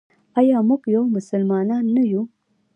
[0.39, 2.21] آیا موږ یو مسلمان نه یو؟